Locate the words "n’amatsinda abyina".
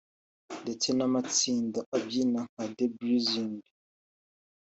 0.97-2.39